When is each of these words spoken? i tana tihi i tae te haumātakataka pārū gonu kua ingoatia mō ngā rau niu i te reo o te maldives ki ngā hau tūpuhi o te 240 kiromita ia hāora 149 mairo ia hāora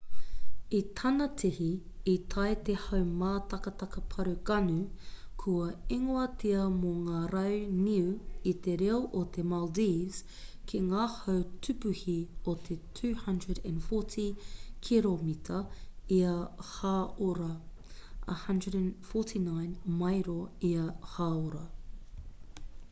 i 0.75 0.77
tana 0.99 1.25
tihi 1.39 1.65
i 2.11 2.13
tae 2.33 2.53
te 2.69 2.75
haumātakataka 2.83 4.01
pārū 4.13 4.31
gonu 4.49 4.77
kua 5.43 5.65
ingoatia 5.97 6.63
mō 6.77 6.93
ngā 7.09 7.19
rau 7.33 7.59
niu 7.81 8.15
i 8.51 8.53
te 8.67 8.77
reo 8.81 8.95
o 9.19 9.21
te 9.35 9.45
maldives 9.51 10.23
ki 10.71 10.81
ngā 10.87 11.05
hau 11.17 11.35
tūpuhi 11.67 12.15
o 12.53 12.55
te 12.69 12.77
240 13.01 14.25
kiromita 14.89 15.59
ia 16.19 16.31
hāora 16.71 17.51
149 18.39 19.99
mairo 20.03 20.39
ia 20.73 20.87
hāora 21.13 21.63